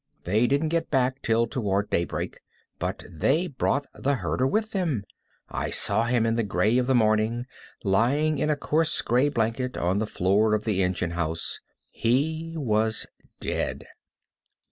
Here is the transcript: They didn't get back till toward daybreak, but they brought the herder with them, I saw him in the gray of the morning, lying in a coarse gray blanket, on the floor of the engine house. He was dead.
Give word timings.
They 0.23 0.47
didn't 0.47 0.69
get 0.69 0.89
back 0.89 1.21
till 1.21 1.45
toward 1.45 1.91
daybreak, 1.91 2.39
but 2.79 3.03
they 3.07 3.45
brought 3.45 3.85
the 3.93 4.15
herder 4.15 4.47
with 4.47 4.71
them, 4.71 5.03
I 5.47 5.69
saw 5.69 6.05
him 6.05 6.25
in 6.25 6.35
the 6.35 6.43
gray 6.43 6.79
of 6.79 6.87
the 6.87 6.95
morning, 6.95 7.45
lying 7.83 8.39
in 8.39 8.49
a 8.49 8.55
coarse 8.57 8.99
gray 9.03 9.29
blanket, 9.29 9.77
on 9.77 9.99
the 9.99 10.07
floor 10.07 10.55
of 10.55 10.63
the 10.63 10.81
engine 10.81 11.11
house. 11.11 11.59
He 11.91 12.55
was 12.57 13.05
dead. 13.39 13.85